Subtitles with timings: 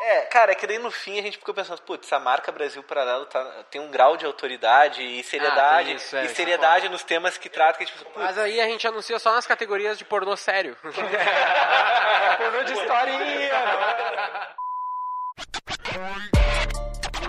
[0.00, 2.82] É, cara, é que daí no fim a gente ficou pensando, putz, a marca Brasil
[2.84, 6.82] Paralelo tá, tem um grau de autoridade e seriedade, Ah, isso, é, e é seriedade
[6.82, 6.92] foda.
[6.92, 9.44] nos temas que trata, que a gente putz, Mas aí a gente anuncia só nas
[9.46, 10.76] categorias de pornô sério.
[12.38, 13.50] Pornô de historinha.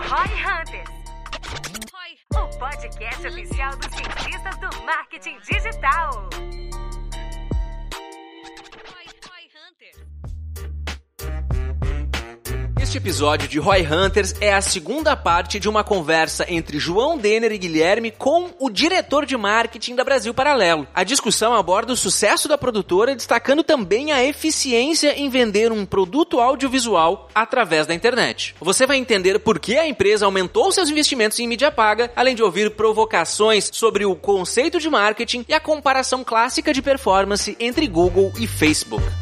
[0.08, 1.00] Roy Hunters.
[2.32, 6.28] O podcast oficial dos cientistas do marketing digital.
[12.90, 17.52] Este episódio de Roy Hunters é a segunda parte de uma conversa entre João Denner
[17.52, 20.88] e Guilherme com o diretor de marketing da Brasil Paralelo.
[20.92, 26.40] A discussão aborda o sucesso da produtora, destacando também a eficiência em vender um produto
[26.40, 28.56] audiovisual através da internet.
[28.60, 32.42] Você vai entender por que a empresa aumentou seus investimentos em mídia paga, além de
[32.42, 38.32] ouvir provocações sobre o conceito de marketing e a comparação clássica de performance entre Google
[38.36, 39.19] e Facebook.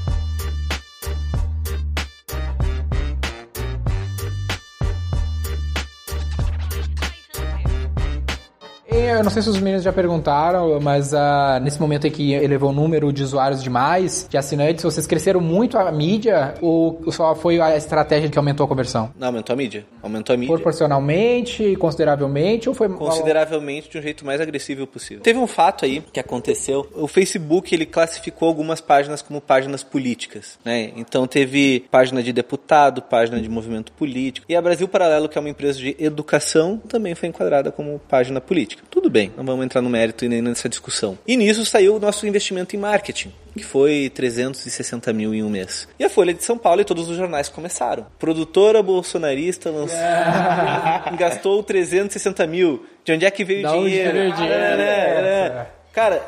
[8.98, 12.70] Eu não sei se os meninos já perguntaram, mas ah, nesse momento em que elevou
[12.70, 17.60] o número de usuários demais, de assinantes, vocês cresceram muito a mídia ou só foi
[17.60, 19.10] a estratégia que aumentou a conversão?
[19.18, 20.54] não, aumentou a mídia, aumentou a mídia.
[20.54, 25.22] Proporcionalmente, consideravelmente ou foi consideravelmente de um jeito mais agressivo possível.
[25.22, 26.86] Teve um fato aí que aconteceu.
[26.94, 30.92] O Facebook ele classificou algumas páginas como páginas políticas, né?
[30.96, 34.46] Então teve página de deputado, página de movimento político.
[34.48, 38.40] E a Brasil Paralelo, que é uma empresa de educação, também foi enquadrada como página
[38.40, 38.82] política.
[38.90, 41.18] Tudo bem, não vamos entrar no mérito e nem nessa discussão.
[41.26, 45.88] E nisso saiu o nosso investimento em marketing que foi 360 mil em um mês.
[45.98, 48.06] E a Folha de São Paulo e todos os jornais começaram.
[48.18, 49.98] Produtora bolsonarista lançou,
[51.18, 52.86] gastou 360 mil.
[53.04, 54.12] De onde é que veio Da o onde dinheiro?
[54.12, 54.54] veio o dinheiro?
[54.62, 55.48] É, né, É.
[55.50, 55.66] né?
[55.92, 56.22] Cara,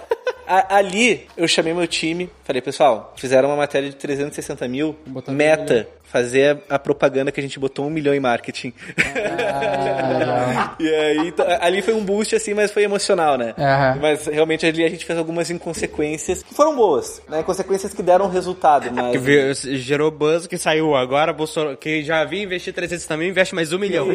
[0.47, 4.97] a- ali eu chamei meu time, falei, pessoal, fizeram uma matéria de 360 mil,
[5.29, 8.73] meta, fazer a, a propaganda que a gente botou um milhão em marketing.
[8.99, 13.55] Ah, e aí, então, ali foi um boost assim, mas foi emocional, né?
[14.01, 17.43] Mas realmente ali a gente fez algumas inconsequências que foram boas, né?
[17.43, 19.13] Consequências que deram resultado, mas...
[19.13, 23.55] Que veio- gerou buzz que saiu agora, Bolsonaro, que já havia investido 300 também, investe
[23.55, 24.09] mais um milhão.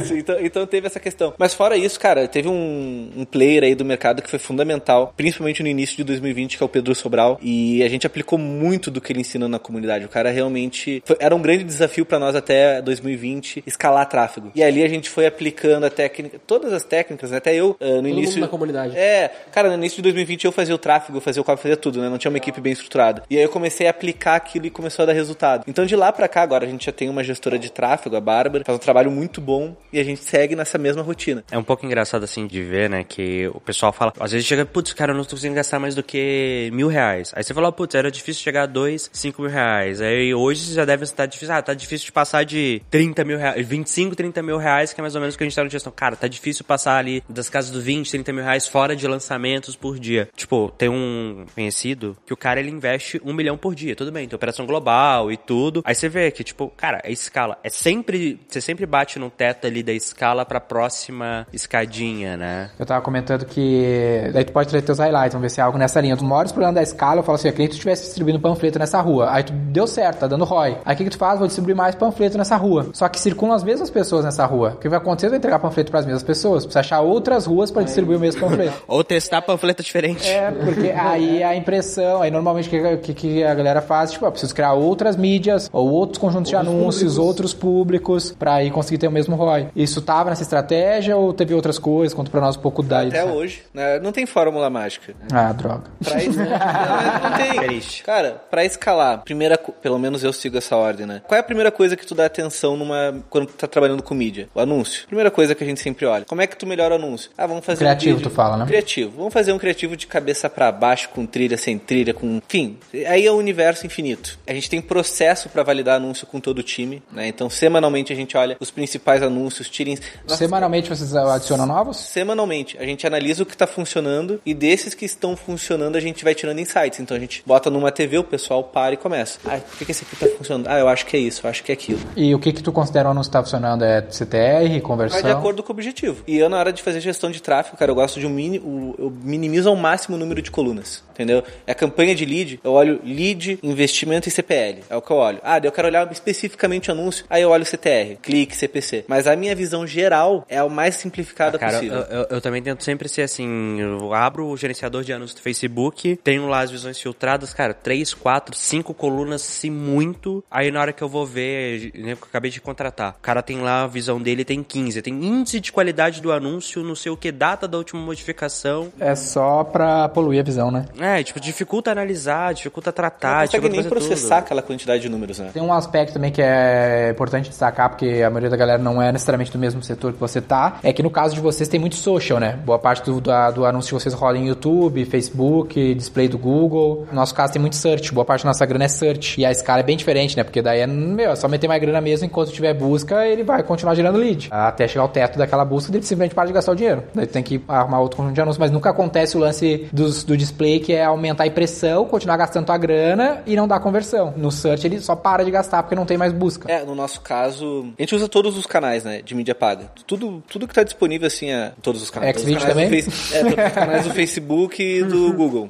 [0.00, 1.34] Isso, então, então teve essa questão.
[1.38, 5.62] Mas fora isso, cara, teve um, um player aí do mercado que foi fundamental, principalmente
[5.62, 9.00] no início de 2020, que é o Pedro Sobral, e a gente aplicou muito do
[9.00, 10.04] que ele ensina na comunidade.
[10.04, 14.50] O cara realmente foi- era um grande desafio pra nós até 2020 escalar tráfego.
[14.54, 17.38] E ali a gente foi aplicando a técnica, todas as técnicas, né?
[17.38, 18.96] até eu ah, no início mundo na comunidade.
[18.96, 21.76] É, cara, no início de 2020 eu fazia o tráfego, eu fazia o código, fazia
[21.76, 22.08] tudo, né?
[22.08, 23.22] Não tinha uma equipe bem estruturada.
[23.28, 25.64] E aí eu comecei a aplicar aquilo e começou a dar resultado.
[25.66, 28.20] Então de lá pra cá agora a gente já tem uma gestora de tráfego, a
[28.20, 31.44] Bárbara, faz um trabalho muito bom e a gente segue nessa mesma rotina.
[31.50, 33.04] É um pouco engraçado assim de ver, né?
[33.04, 35.94] Que o pessoal fala, às vezes chega, putz, cara, eu não tô conseguindo gastar mais
[35.94, 37.32] do que mil reais.
[37.34, 40.00] Aí você fala, putz, era difícil chegar a dois, cinco mil reais.
[40.00, 41.54] Aí hoje já deve estar difícil.
[41.54, 45.02] Ah, tá difícil de passar de 30 mil reais, 25, 30 mil reais, que é
[45.02, 45.92] mais ou menos o que a gente tá no gestão.
[45.94, 49.76] Cara, tá difícil passar ali das casas do 20, 30 mil reais fora de lançamentos
[49.76, 50.28] por dia.
[50.36, 53.94] Tipo, tem um conhecido que o cara ele investe um milhão por dia.
[53.94, 55.82] Tudo bem, tem operação global e tudo.
[55.84, 58.40] Aí você vê que, tipo, cara, a escala é sempre.
[58.48, 62.70] Você sempre bate no teto ali da escala pra próxima escadinha, né?
[62.78, 64.30] Eu tava comentando que.
[64.32, 66.16] Daí tu pode trazer teus highlights, vamos ver se é algo nessa linha.
[66.16, 69.00] Dos maiores problemas da escala, eu falo assim: queria que tu estivesse distribuindo panfleto nessa
[69.00, 69.32] rua.
[69.32, 70.78] Aí tu deu certo, tá dando ROI.
[70.84, 71.38] Aí o que, que tu faz?
[71.38, 72.88] Vou distribuir mais panfleto nessa rua.
[72.92, 74.72] Só que circulam as mesmas pessoas nessa rua.
[74.74, 75.26] O que vai acontecer?
[75.28, 76.64] Tu vai entregar panfleto pras mesmas pessoas.
[76.64, 78.82] Precisa achar outras ruas pra distribuir o mesmo panfleto.
[78.88, 80.28] Ou testar panfleto diferente.
[80.28, 84.24] É, porque aí a impressão, aí normalmente o que, que, que a galera faz, tipo,
[84.24, 88.98] eu preciso criar outras mídias, ou outros conjuntos de anúncios, outros públicos, pra aí conseguir
[88.98, 89.68] ter o mesmo ROI.
[89.76, 92.14] Isso tava nessa estratégia ou teve outras coisas?
[92.14, 93.08] Conta pra nós um pouco daí.
[93.08, 93.98] Até hoje, né?
[94.00, 95.14] Não tem fórmula mágica.
[95.32, 95.84] Ah, droga.
[96.02, 97.80] Pra es- não, não tem.
[98.04, 101.22] Cara, pra escalar, primeira, pelo menos eu sigo essa ordem, né?
[101.26, 104.14] Qual é a primeira coisa que tu dá atenção numa quando tu tá trabalhando com
[104.14, 104.48] mídia?
[104.54, 105.06] O anúncio.
[105.06, 106.24] Primeira coisa que a gente sempre olha.
[106.24, 107.30] Como é que tu melhora o anúncio?
[107.36, 108.30] Ah, vamos fazer Criativo, um vídeo.
[108.30, 108.66] tu fala, né?
[108.66, 109.16] Criativo.
[109.16, 113.26] Vamos fazer um criativo de cabeça pra baixo, com trilha, sem trilha, com, enfim, aí
[113.26, 114.38] é o universo infinito.
[114.46, 117.28] A gente tem processo pra validar anúncio com todo o time, né?
[117.28, 121.96] Então, semanalmente a gente olha os principais anúncios, tirem Nossa, Semanalmente vocês adicionam novos?
[121.96, 126.24] Semanalmente, a gente analisa o que está funcionando e desses que estão funcionando a gente
[126.24, 127.00] vai tirando insights.
[127.00, 129.38] Então a gente bota numa TV, o pessoal para e começa.
[129.44, 130.68] Ah, por que, que esse aqui tá funcionando?
[130.68, 131.98] Ah, eu acho que é isso, eu acho que é aquilo.
[132.16, 133.84] E o que que tu considera o anúncio que tá funcionando?
[133.84, 135.20] É CTR, conversão?
[135.20, 136.22] Vai de acordo com o objetivo.
[136.26, 138.56] E eu, na hora de fazer gestão de tráfego, cara, eu gosto de um mini.
[138.98, 141.02] Eu minimizo ao máximo o número de colunas.
[141.12, 141.42] Entendeu?
[141.66, 144.80] É a campanha de lead, eu olho lead, investimento e CPL.
[144.88, 145.38] É o que eu olho.
[145.42, 147.24] Ah, daí eu quero olhar especificamente o anúncio.
[147.28, 149.04] Aí eu olho CTR, clique, CPC.
[149.06, 151.98] Mas a minha visão geral é o mais simplificada Cara, possível.
[151.98, 155.42] eu, eu- eu também tento sempre ser assim, eu abro o gerenciador de anúncios do
[155.42, 160.42] Facebook, tenho lá as visões filtradas, cara, três, quatro, cinco colunas, se muito.
[160.50, 163.42] Aí na hora que eu vou ver, né, que eu acabei de contratar, o cara
[163.42, 165.00] tem lá a visão dele, tem 15.
[165.02, 168.92] Tem índice de qualidade do anúncio, não sei o que, data da última modificação.
[168.98, 170.86] É só pra poluir a visão, né?
[170.98, 174.44] É, tipo, dificulta analisar, dificulta Não tratar, consegue dificulta nem processar tudo.
[174.44, 175.50] aquela quantidade de números, né?
[175.52, 179.10] Tem um aspecto também que é importante destacar, porque a maioria da galera não é
[179.12, 181.96] necessariamente do mesmo setor que você tá, é que no caso de vocês tem muito
[181.96, 182.58] social, né?
[182.64, 187.06] Boa parte do, da- do anúncio de vocês rola em YouTube, Facebook, display do Google.
[187.10, 189.40] No nosso caso tem muito search, boa parte da nossa grana é search.
[189.40, 190.44] E a escala é bem diferente, né?
[190.44, 193.62] Porque daí é, meu, é só meter mais grana mesmo, enquanto tiver busca, ele vai
[193.62, 194.48] continuar gerando lead.
[194.50, 197.04] Até chegar ao teto daquela busca, ele simplesmente para de gastar o dinheiro.
[197.14, 200.36] Daí tem que arrumar outro conjunto de anúncios, mas nunca acontece o lance dos- do
[200.36, 204.32] display, que é aumentar a impressão, continuar gastando tua grana e não dar conversão.
[204.36, 206.70] No search ele só para de gastar porque não tem mais busca.
[206.72, 209.86] É, no nosso caso, a gente usa todos os canais, né, de mídia paga.
[210.06, 212.36] Tudo, tudo que tá disponível, assim, é todos os canais.
[212.36, 213.00] Xvideo Todos os canais também?
[213.02, 215.68] do Face- é, todos os canais do Facebook e do Google.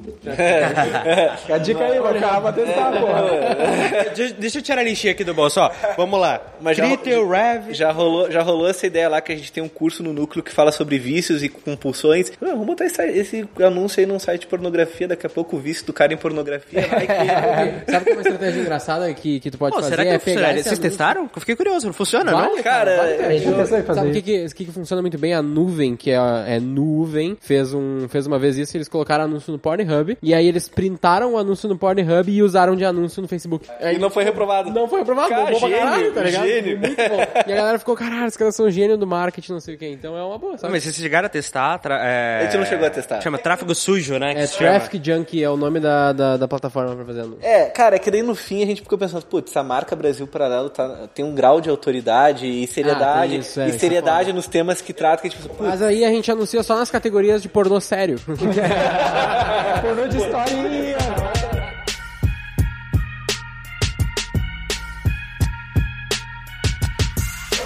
[1.53, 3.23] A dica aí, meu cara, vai testar, porra.
[4.15, 5.71] De- Deixa eu tirar lixinha aqui do bolso, ó.
[5.97, 6.41] Vamos lá.
[6.61, 7.71] Mas já, Rev.
[7.71, 10.43] já, rolou, já rolou essa ideia lá que a gente tem um curso no núcleo
[10.43, 12.31] que fala sobre vícios e compulsões.
[12.39, 15.85] Vamos botar esse, esse anúncio aí num site de pornografia, daqui a pouco o vício
[15.85, 16.81] do cara em pornografia.
[17.89, 20.53] Sabe que uma estratégia engraçada que, que tu pode Pô, fazer será que é pegar
[20.53, 21.29] Vocês anúncio- testaram?
[21.33, 22.49] Eu fiquei curioso, não funciona, não?
[22.49, 25.17] Vale, Cara, vale, A gente não pensou em fazer Sabe o que, que, funciona muito
[25.17, 25.33] bem?
[25.33, 26.15] A nuvem, que é,
[26.47, 30.47] é nuvem, fez, um, fez uma vez isso, eles colocaram anúncio no Pornhub, e aí
[30.47, 33.67] eles printaram o anúncio no Pornhub e usaram de anúncio no Facebook.
[33.79, 34.71] Aí E não foi reprovado.
[34.73, 36.47] Não foi aprovado, Cara, bom pra gênio, caralho, tá ligado?
[36.47, 36.77] gênio.
[36.79, 37.17] Muito bom.
[37.47, 39.87] E a galera ficou, caralho, os caras são gênio do marketing, não sei o que,
[39.87, 40.73] então é uma boa, Não, sabe?
[40.73, 41.77] mas vocês chegaram a testar?
[41.79, 42.39] tra- é...
[42.41, 43.21] A gente não chegou a testar.
[43.21, 44.33] Chama tráfego sujo, né?
[44.35, 44.71] É chama.
[44.71, 47.25] Traffic Junkie é o nome da, da, da plataforma pra fazer.
[47.41, 50.25] É, cara, é que daí no fim a gente ficou pensando, putz, a marca Brasil
[50.27, 53.77] Paralelo tá, tem um grau de autoridade e seriedade, Ah, tem isso, é, e é
[53.77, 56.75] seriedade nos temas que trata, que a gente pensa, Mas aí a gente anuncia só
[56.75, 58.17] nas categorias de pornô sério.
[59.81, 60.97] Pornô de historinha.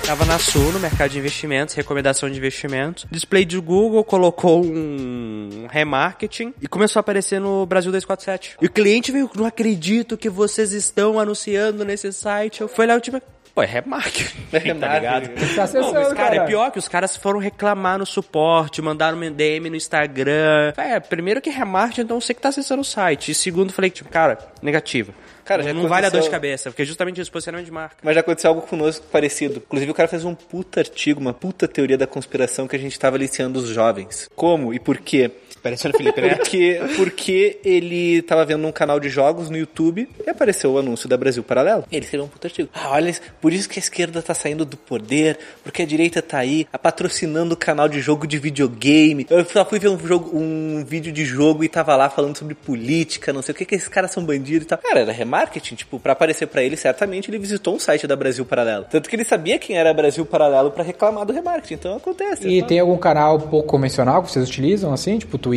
[0.07, 3.06] Tava na Sul, no mercado de investimentos, recomendação de investimentos.
[3.12, 8.56] Display de Google colocou um remarketing e começou a aparecer no Brasil 247.
[8.62, 12.62] E o cliente veio, não acredito que vocês estão anunciando nesse site.
[12.62, 13.21] Eu fui lá e tipo,
[13.57, 14.38] pô, é remarketing.
[14.54, 15.27] É tá ligado?
[15.56, 16.36] Tá acessando, Não, mas, cara, cara.
[16.36, 20.74] é pior que os caras foram reclamar no suporte, mandaram um DM no Instagram.
[20.77, 23.31] É, primeiro que remarketing, então você que tá acessando o site.
[23.31, 25.12] E segundo, falei, tipo, cara, negativa.
[25.44, 27.65] Cara, já não, não vale a dor de aconteceu- cabeça, porque é justamente isso, posicionamento
[27.65, 27.95] de marca.
[28.04, 29.63] Mas já aconteceu algo conosco parecido.
[29.65, 33.00] Inclusive, o cara fez um puta artigo, uma puta teoria da conspiração que a gente
[33.00, 34.30] tava aliciando os jovens.
[34.36, 35.31] Como e por quê?
[35.68, 36.38] Parecendo o Felipe Neto.
[36.48, 41.10] Porque, porque ele tava vendo um canal de jogos no YouTube e apareceu o anúncio
[41.10, 41.84] da Brasil Paralelo.
[41.92, 42.69] Ele escreveu um puta artigo.
[42.74, 46.38] Ah, olha, por isso que a esquerda tá saindo do poder, porque a direita tá
[46.38, 49.28] aí a patrocinando o canal de jogo de videogame.
[49.30, 52.56] Eu só fui ver um, jogo, um vídeo de jogo e tava lá falando sobre
[52.56, 54.78] política, não sei o que, que esses caras são bandidos e tal.
[54.78, 58.46] Cara, era remarketing, tipo, pra aparecer pra ele, certamente ele visitou um site da Brasil
[58.46, 58.86] Paralelo.
[58.90, 61.74] Tanto que ele sabia quem era Brasil Paralelo pra reclamar do remarketing.
[61.74, 62.48] Então acontece.
[62.48, 65.18] E tem algum canal pouco convencional que vocês utilizam, assim?
[65.18, 65.56] Tipo Twitter?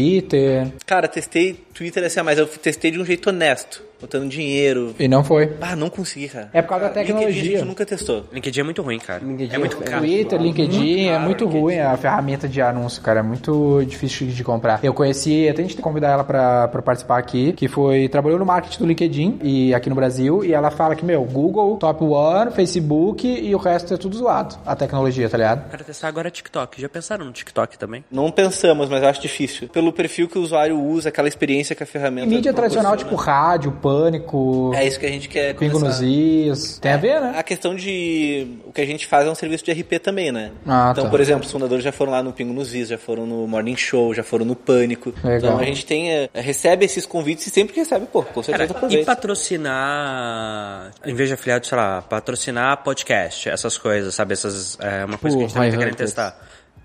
[0.87, 4.95] Cara, testei Twitter assim, mas eu testei de um jeito honesto, botando dinheiro.
[4.99, 5.57] E não foi.
[5.61, 6.51] Ah, não consegui, cara.
[6.53, 7.59] É por causa da LinkedIn a tecnologia.
[7.59, 8.25] gente nunca testou.
[8.33, 9.25] LinkedIn é muito ruim, cara.
[9.25, 10.05] LinkedIn é muito é- caro.
[10.05, 13.21] Twitter, LinkedIn, é muito ruim a ferramenta de anúncio, cara.
[13.21, 14.81] É muito difícil de comprar.
[14.83, 18.45] Eu conheci, até a gente convidar ela pra, pra participar aqui, que foi, trabalhou no
[18.45, 22.51] marketing do LinkedIn e aqui no Brasil, e ela fala que, meu, Google, Top One,
[22.51, 24.57] Facebook e o resto é tudo zoado.
[24.67, 25.71] A tecnologia, tá ligado?
[25.71, 26.81] Quero testar agora TikTok.
[26.81, 28.05] Já pensaram no TikTok também?
[28.11, 29.69] Não pensamos, mas eu acho difícil.
[29.81, 32.27] Pelo perfil que o usuário usa, aquela experiência que a ferramenta.
[32.27, 36.03] E mídia tradicional, tipo rádio, pânico, É isso que a gente quer pingo começar.
[36.03, 36.79] nos is.
[36.79, 37.33] Tem a ver, né?
[37.37, 38.59] A questão de.
[38.67, 40.51] O que a gente faz é um serviço de RP também, né?
[40.67, 41.11] Ah, então, tá.
[41.11, 43.77] por exemplo, os fundadores já foram lá no Pingo nos Is, já foram no Morning
[43.77, 45.15] Show, já foram no Pânico.
[45.25, 45.39] Legal.
[45.39, 46.11] Então a gente tem.
[46.11, 49.07] eh, recebe esses convites e sempre que recebe, pô, com Cara, certeza e aproveita.
[49.07, 54.33] patrocinar, em vez de afiliado, sei lá, patrocinar podcast, essas coisas, sabe?
[54.35, 56.39] Essas, é uma coisa Pô, que a gente também tá querendo testar.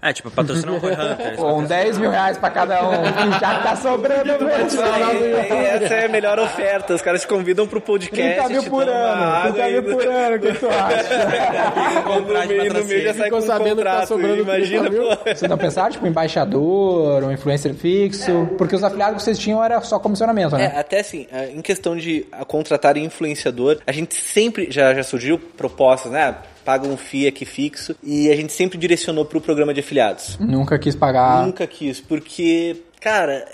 [0.05, 1.35] É, tipo, patrocinar o Roy Hunter.
[1.35, 3.03] Com 10 mil reais pra cada um.
[3.41, 4.81] já tá sobrando mesmo.
[4.81, 6.93] Essa é a melhor oferta.
[6.93, 8.35] Os caras te convidam pro podcast.
[8.35, 9.24] 30 mil te por uma ano.
[9.24, 12.05] água 30 mil por ano, o que tu acha?
[12.05, 14.07] No meio, no meio já sai com um sabendo que tá contrato.
[14.07, 15.17] sobrando Imagina, 30 mil?
[15.17, 15.24] pô.
[15.24, 18.47] Vocês não pensaram, tipo, embaixador, um influencer fixo?
[18.57, 20.71] Porque os afiliados que vocês tinham era só comissionamento, né?
[20.75, 25.03] É, até assim, eh, em questão de ah, contratar influenciador, a gente sempre, já, já
[25.03, 26.35] surgiu propostas, né?
[26.65, 30.36] Paga um FII aqui fixo, e a gente sempre direcionou pro programa de afiliados.
[30.39, 31.45] Nunca quis pagar.
[31.45, 33.45] Nunca quis, porque, cara,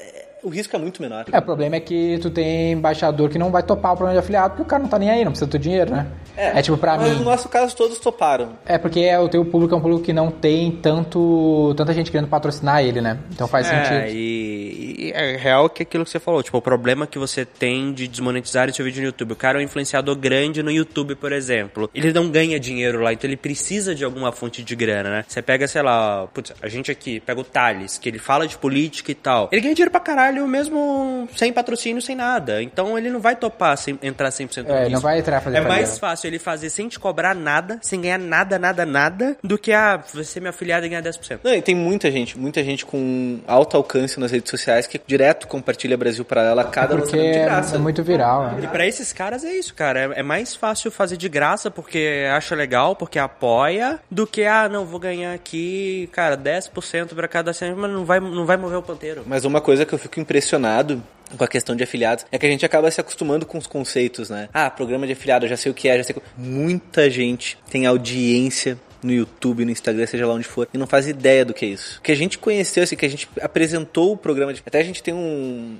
[0.44, 1.26] o risco é muito menor.
[1.32, 4.24] É, o problema é que tu tem embaixador que não vai topar o programa de
[4.24, 6.08] afiliado porque o cara não tá nem aí, não precisa do teu dinheiro, né?
[6.36, 7.20] É, tipo, pra mas mim.
[7.20, 8.54] no nosso caso, todos toparam.
[8.66, 12.12] É porque é, o teu público é um público que não tem tanto tanta gente
[12.12, 13.20] querendo patrocinar ele, né?
[13.32, 14.16] Então faz É, sentido.
[14.16, 17.46] e, E é real que é aquilo que você falou, tipo, o problema que você
[17.46, 19.34] tem de desmonetizar o seu vídeo no YouTube.
[19.34, 21.90] O cara é um influenciador grande no YouTube, por exemplo.
[21.94, 25.26] Ele não ganha dinheiro lá, então ele precisa de alguma fonte de grana, né?
[25.28, 28.58] Você pega, sei lá, putz, a gente aqui, pega o Thales, que ele fala de
[28.58, 29.50] política e tal.
[29.52, 32.62] Ele ganha dinheiro pra caralho mesmo sem patrocínio, sem nada.
[32.62, 34.92] Então ele não vai topar sem, entrar 100% É, ele nisso.
[34.94, 38.18] não vai entrar fazer É mais fácil ele fazer sem te cobrar nada, sem ganhar
[38.18, 41.40] nada, nada, nada, do que, ah, você é meu afiliado e ganhar 10%.
[41.44, 45.48] Não, e tem muita gente, muita gente com alto alcance nas redes sociais que direto
[45.48, 47.76] compartilha Brasil Paralelo a cada Porque lançamento de é, graça.
[47.76, 48.68] é muito viral, E né?
[48.68, 50.00] pra esses caras é isso, cara.
[50.16, 54.70] É, é mais fácil fazer de graça porque acha legal, porque apoia, do que, ah,
[54.70, 58.78] não, vou ganhar aqui, cara, 10% pra cada cena, mas não vai, não vai mover
[58.78, 59.24] o ponteiro.
[59.26, 61.04] Mas uma coisa que eu fico impressionado
[61.38, 64.30] com a questão de afiliados é que a gente acaba se acostumando com os conceitos,
[64.30, 64.50] né?
[64.54, 66.28] Ah, programa de afiliado, já sei o que é, já sei o que...
[66.38, 71.08] Muita gente tem audiência no YouTube, no Instagram, seja lá onde for, e não faz
[71.08, 72.00] ideia do que é isso.
[72.04, 74.62] Que a gente conheceu, assim, que a gente apresentou o programa de...
[74.66, 75.78] Até a gente tem um...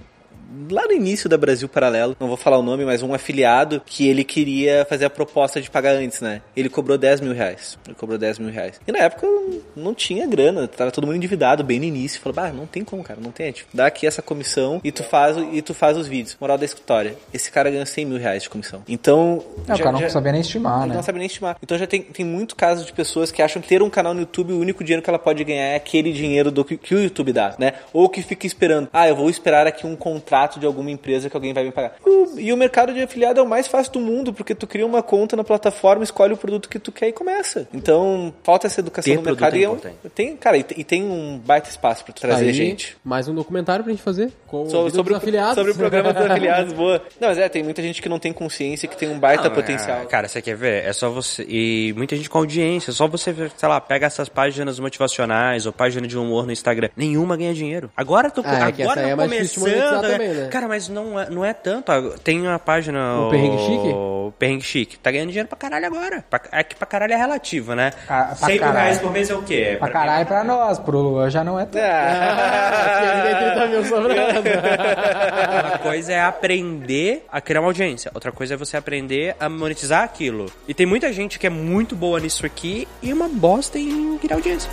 [0.70, 4.08] Lá no início da Brasil Paralelo, não vou falar o nome, mas um afiliado que
[4.08, 6.42] ele queria fazer a proposta de pagar antes, né?
[6.56, 7.78] Ele cobrou 10 mil reais.
[7.86, 8.80] Ele cobrou 10 mil reais.
[8.86, 9.28] E na época
[9.76, 12.20] não tinha grana, tava todo mundo endividado bem no início.
[12.20, 13.52] Falou, bah, não tem como, cara, não tem.
[13.52, 16.36] Tipo, dá aqui essa comissão e tu faz, e tu faz os vídeos.
[16.40, 18.84] Moral da história, esse cara ganha 100 mil reais de comissão.
[18.88, 19.44] Então...
[19.68, 20.96] Não, o cara não sabia nem estimar, né?
[20.96, 21.58] não sabe nem estimar.
[21.64, 24.22] Então já tem, tem muito caso de pessoas que acham que ter um canal no
[24.22, 27.00] YouTube, o único dinheiro que ela pode ganhar é aquele dinheiro do que, que o
[27.00, 27.74] YouTube dá, né?
[27.94, 31.36] Ou que fica esperando, ah, eu vou esperar aqui um contrato de alguma empresa que
[31.38, 31.94] alguém vai me pagar.
[32.06, 34.66] E o, e o mercado de afiliado é o mais fácil do mundo, porque tu
[34.68, 37.68] cria uma conta na plataforma, escolhe o produto que tu quer e começa.
[37.74, 39.96] Então, falta essa educação Ter no mercado e é é um- importante.
[40.16, 42.98] tem, cara, e, e tem um baita espaço pra tu trazer Aí, gente.
[43.04, 44.32] Mais um documentário pra gente fazer.
[44.48, 45.56] Com sobre, dos afiliados.
[45.56, 47.02] sobre o programa dos afiliados, boa.
[47.20, 49.52] Não, mas é, tem muita gente que não tem consciência que tem um baita Não,
[49.56, 50.02] potencial.
[50.02, 50.84] é, Cara, você quer ver?
[50.86, 51.46] É só você.
[51.48, 52.92] E muita gente com audiência.
[52.94, 56.90] Só você, sei lá, pega essas páginas motivacionais ou página de humor no Instagram.
[56.96, 57.90] Nenhuma ganha dinheiro.
[57.96, 59.66] Agora tô Ah, é que agora é começando.
[60.02, 60.02] né?
[60.12, 60.48] também, né?
[60.50, 61.92] Cara, mas não é, não é tanto.
[62.24, 63.22] Tem uma página.
[63.22, 63.90] O Perrengue Chique?
[63.94, 65.00] O Perrengue Chique.
[65.00, 66.24] Tá ganhando dinheiro pra caralho agora.
[66.30, 67.92] Pra- É que pra caralho é relativo, né?
[68.10, 68.80] Ah, pra 100 mil caralho.
[68.80, 69.76] reais por mês é o quê?
[69.80, 71.82] Pra caralho pra nós, pro Luan já não é tão.
[71.82, 74.42] Ah, 30 mil sobrando.
[75.72, 80.04] Uma coisa é aprender a criar uma audiência, outra coisa é você aprender a monetizar
[80.04, 80.46] aquilo.
[80.68, 84.36] E tem muita gente que é muito boa nisso aqui e uma bosta em criar
[84.36, 84.70] audiência.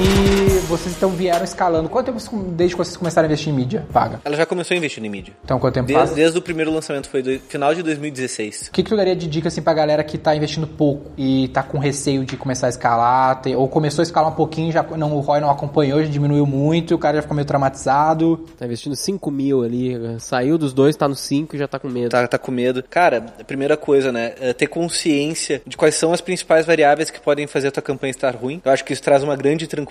[0.00, 1.88] E vocês então vieram escalando.
[1.88, 2.18] Quanto tempo
[2.52, 3.84] desde que vocês começaram a investir em mídia?
[3.92, 4.20] Paga.
[4.24, 5.34] Ela já começou a investir em mídia.
[5.44, 6.04] Então quanto tempo faz?
[6.10, 8.68] Desde, desde o primeiro lançamento, foi do final de 2016.
[8.68, 11.48] O que, que tu daria de dica assim pra galera que tá investindo pouco e
[11.48, 14.82] tá com receio de começar a escalar, tem- ou começou a escalar um pouquinho, já
[14.82, 18.46] não, o ROI não acompanhou, já diminuiu muito, o cara já ficou meio traumatizado.
[18.56, 19.96] Tá investindo 5 mil ali.
[20.20, 22.10] Saiu dos dois, tá no 5 e já tá com medo.
[22.10, 22.84] Tá, tá com medo.
[22.88, 24.34] Cara, a primeira coisa, né?
[24.40, 28.10] É ter consciência de quais são as principais variáveis que podem fazer a tua campanha
[28.12, 28.60] estar ruim.
[28.64, 29.87] Eu acho que isso traz uma grande tranquilidade,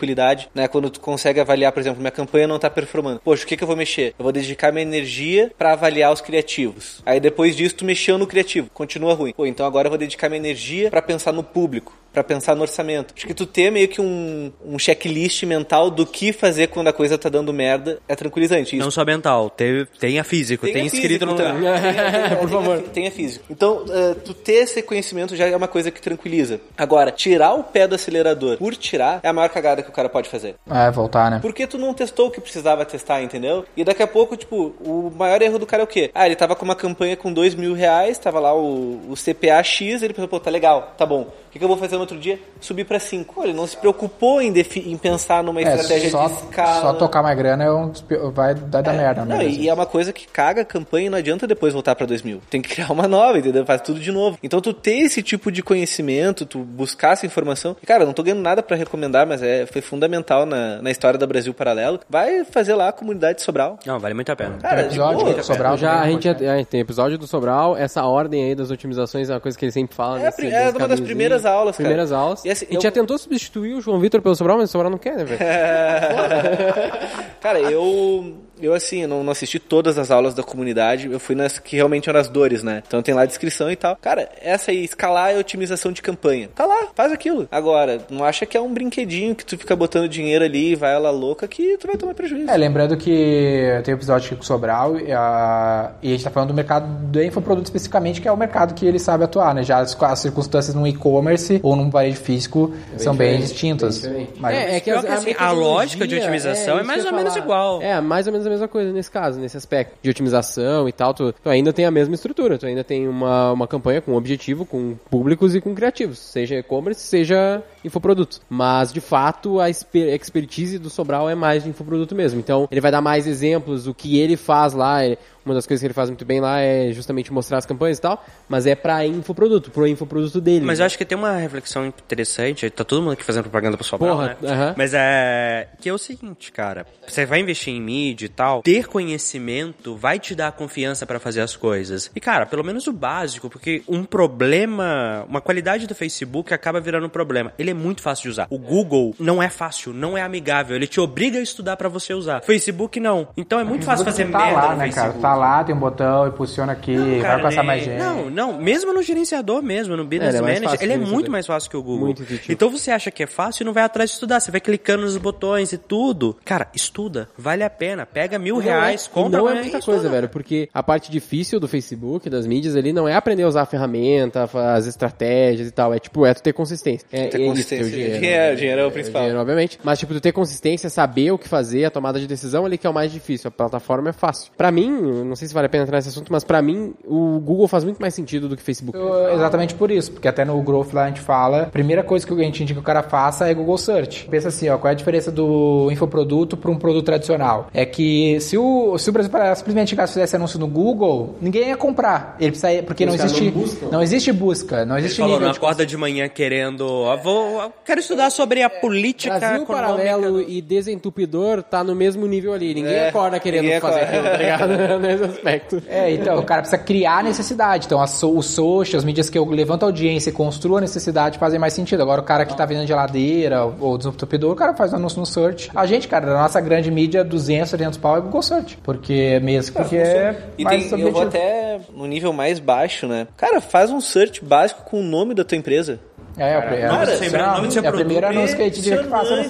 [0.54, 0.68] né?
[0.68, 3.22] Quando tu consegue avaliar, por exemplo, minha campanha não tá performando.
[3.24, 4.14] Poxa, o que que eu vou mexer?
[4.18, 7.02] Eu vou dedicar minha energia pra avaliar os criativos.
[7.06, 8.70] Aí depois disso, tu mexeu no criativo.
[8.74, 9.34] Continua ruim.
[9.34, 11.94] Pô, então agora eu vou dedicar minha energia pra pensar no público.
[12.18, 13.14] Pra pensar no orçamento.
[13.16, 16.94] Acho que tu ter meio que um, um checklist mental do que fazer quando a
[16.94, 18.76] coisa tá dando merda é tranquilizante.
[18.76, 22.38] Isso Não só mental, tem, tenha físico, tem, Tenha escrito físico, no então.
[22.40, 22.80] Por favor.
[22.92, 23.46] Tenha físico.
[23.52, 26.60] Então, eh, tu ter esse conhecimento já é uma coisa que tranquiliza.
[26.76, 30.10] Agora, tirar o pé do acelerador por tirar é a maior cagada que o cara
[30.10, 30.56] pode fazer.
[30.68, 31.38] É, voltar, né?
[31.40, 33.64] Porque tu não testou o que precisava testar, entendeu?
[33.78, 36.10] E daqui a pouco, tipo, o maior erro do cara é o quê?
[36.16, 39.62] Ah, ele tava com uma campanha com dois mil reais, tava lá o, o CPA
[39.62, 41.22] X, ele pensou, pô, tá legal, tá bom.
[41.22, 42.40] O que, que eu vou fazer no outro dia?
[42.60, 43.44] Subir pra 5.
[43.44, 46.82] Ele não se preocupou em, em pensar numa É, estratégia só, de escala.
[46.82, 47.92] só tocar mais grana é um,
[48.34, 49.36] vai dar da merda, né?
[49.36, 51.94] Não, e e é uma coisa que caga a campanha e não adianta depois voltar
[51.96, 52.42] pra 2000.
[52.50, 53.66] Tem que criar uma nova, entendeu?
[53.66, 54.38] Faz tudo de novo.
[54.42, 57.76] Então tu ter esse tipo de conhecimento, tu buscar essa informação.
[57.82, 60.90] E, cara, eu não tô ganhando nada pra recomendar, mas é, foi fundamental na, na
[60.92, 62.00] história da Brasil Paralelo.
[62.10, 63.78] Vai fazer lá a comunidade de Sobral.
[63.86, 64.58] Não, vale muito a pena.
[64.62, 65.34] Cara, de episódio boa.
[65.36, 68.56] do Sobral já, a também, gente já, é, tem episódio do Sobral, essa ordem aí
[68.56, 70.20] das otimizações é uma coisa que ele sempre fala.
[70.20, 71.90] É, nesse- é uma das primeiras aulas, cara.
[71.98, 72.46] Primeiras aulas.
[72.46, 74.98] E assim, eu- já tentou substituir o João Vitor pelo Sobral, mas o Sobral não
[74.98, 75.40] quer, né, velho?
[77.42, 78.36] Cara, eu.
[78.62, 81.76] Eu, assim, eu não, não assisti todas as aulas da comunidade, eu fui nas que
[81.76, 82.82] realmente eram as dores, né?
[82.88, 83.96] Então tem lá a descrição e tal.
[84.02, 86.50] Cara, essa aí, escalar é otimização de campanha.
[86.56, 87.48] Tá lá, faz aquilo.
[87.52, 90.94] Agora, não acha que é um brinquedinho que tu fica botando dinheiro ali e vai
[90.94, 92.50] ela louca que tu vai tomar prejuízo.
[92.50, 96.24] É, lembrando que tem um episódio aqui com o Sobral e a, e a gente
[96.24, 99.54] tá falando do mercado do infoproduto especificamente, que é o mercado que ele sabe atuar,
[99.54, 99.64] né?
[99.64, 104.06] Já as, as circunstâncias no e-commerce ou num varejo físico são bem distintas.
[104.06, 104.28] bem.
[104.38, 107.06] Mas É, é que, as- que, assim, a metodologia- lógica de otimização é isso mais
[107.06, 107.82] ou menos igual.
[107.82, 111.14] É, mais ou menos a mesma coisa nesse caso, nesse aspecto de otimização e tal.
[111.14, 114.66] Tu, tu ainda tem a mesma estrutura, tu ainda tem uma, uma campanha com objetivo,
[114.66, 118.42] com públicos e com criativos, seja e-commerce, seja infoproduto.
[118.50, 122.40] Mas, de fato, a exper- expertise do Sobral é mais de infoproduto mesmo.
[122.40, 125.06] Então, ele vai dar mais exemplos, o que ele faz lá.
[125.06, 127.98] ele- uma das coisas que ele faz muito bem lá é justamente mostrar as campanhas
[127.98, 130.66] e tal, mas é pra infoproduto, pro infoproduto dele.
[130.66, 133.86] Mas eu acho que tem uma reflexão interessante, tá todo mundo aqui fazendo propaganda pro
[133.86, 134.50] Sobral, Porra, né?
[134.52, 134.74] aham.
[134.78, 138.88] Mas é que é o seguinte, cara, você vai investir em mídia e tal, ter
[138.88, 142.12] conhecimento vai te dar confiança pra fazer as coisas.
[142.16, 147.06] E cara, pelo menos o básico, porque um problema, uma qualidade do Facebook acaba virando
[147.06, 147.54] um problema.
[147.58, 148.48] Ele é muito fácil de usar.
[148.50, 152.14] O Google não é fácil, não é amigável, ele te obriga a estudar pra você
[152.14, 152.42] usar.
[152.42, 153.28] Facebook não.
[153.38, 155.22] Então é muito fácil fazer tá merda lá, no né, Facebook.
[155.22, 155.22] cara?
[155.22, 157.98] Tá lá, tem um botão, impulsiona aqui, vai Cara, alcançar ele- mais gente.
[158.00, 161.32] Não, não, mesmo no gerenciador mesmo, no Business É, ele é Manager, ele é muito
[161.32, 162.06] mais fácil que o Google.
[162.08, 162.52] Muito intuitivo.
[162.52, 165.04] então você acha que é fácil e não vai atrás de estudar, você vai clicando
[165.04, 166.36] nos botões e tudo.
[166.44, 169.92] Cara, estuda, vale a pena, pega mil reais, E compra não é muita e coisa,
[170.02, 170.10] estuda.
[170.10, 173.62] velho, porque a parte difícil do Facebook, das mídias ali, não é aprender a usar
[173.62, 175.94] a ferramenta, as estratégias e tal.
[175.94, 177.06] É tipo, é tu ter consistência.
[177.12, 177.86] É, Ter é isso, consistência.
[177.86, 178.20] ter o dinheiro.
[178.20, 179.22] Dinheiro, dinheiro é o É, principal.
[179.22, 179.80] dinheiro, obviamente.
[179.84, 182.86] Mas, tipo, tu ter consistência, saber o que fazer, a tomada de decisão ali que
[182.88, 183.48] é o mais difícil.
[183.48, 184.52] A plataforma é fácil.
[184.58, 187.40] Pra mim, não sei se vale a pena entrar nesse assunto, mas pra mim, o
[187.40, 188.98] Google faz muito mais sentido do que o Facebook.
[188.98, 192.26] Eu- Exatamente por isso, porque até no Growth lá a gente fala, a primeira coisa
[192.26, 194.28] que a gente indica que o cara faça é Google Search.
[194.30, 197.68] Pensa assim, ó, qual é a diferença do infoproduto para um produto tradicional?
[197.74, 201.70] É que se o, se o Brasil simplesmente chegasse e fizesse anúncio no Google, ninguém
[201.70, 202.36] ia comprar.
[202.40, 203.52] Ele precisa, porque não Os existe,
[203.84, 207.16] não não existe busca, não Ele existe falou, nível não acorda de manhã querendo, ó,
[207.18, 212.54] vou, quero estudar sobre a política Brasil econômica Paralelo e Desentupidor tá no mesmo nível
[212.54, 212.74] ali.
[212.74, 214.18] Ninguém É, acorda querendo ninguém fazer acorda.
[214.20, 215.02] aquilo, tá ligado?
[215.22, 215.82] Nesse aspecto.
[215.88, 217.86] É, então, o cara precisa criar a necessidade.
[217.86, 220.82] Então, as so, os social, as mídias que eu levanto a audiência e construo a
[220.82, 222.02] necessidade fazem mais sentido.
[222.02, 225.26] Agora, o cara que tá vendendo geladeira ou desentupidor, o cara faz um anúncio no
[225.26, 225.70] search.
[225.76, 228.78] A gente, cara, da nossa grande mídia, 200, 300 pau é Google Search.
[228.84, 233.28] Porque mesmo, porque é E mais tem, eu vou até no nível mais baixo, né?
[233.38, 236.00] Cara, faz um search básico com o nome da tua empresa.
[236.38, 237.92] É, é, o pri- é, nome do é, seu- é, nome do seu é a
[237.92, 238.98] primeira anúncio que a gente diria